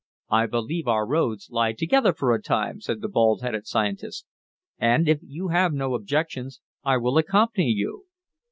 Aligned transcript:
"I 0.31 0.47
believe 0.47 0.87
our 0.87 1.05
roads 1.05 1.49
lie 1.51 1.73
together 1.73 2.11
for 2.11 2.33
a 2.33 2.41
time," 2.41 2.81
said 2.81 3.01
the 3.01 3.07
bald 3.07 3.43
headed 3.43 3.67
scientist, 3.67 4.25
"and, 4.79 5.07
if 5.07 5.19
you 5.21 5.49
have 5.49 5.73
no 5.73 5.93
objections, 5.93 6.59
I 6.83 6.97
will 6.97 7.19
accompany 7.19 7.69
you." 7.69 8.07